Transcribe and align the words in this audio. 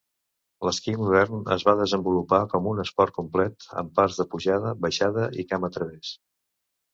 L'esquí 0.67 0.93
modern 1.01 1.43
es 1.55 1.65
va 1.67 1.75
desenvolupar 1.81 2.39
com 2.53 2.69
un 2.71 2.81
esport 2.85 3.15
complet 3.19 3.67
amb 3.83 3.93
parts 4.01 4.19
de 4.23 4.27
pujada, 4.33 4.73
baixada 4.87 5.29
i 5.45 5.47
camp 5.53 5.69
a 5.69 5.71
través. 5.79 6.17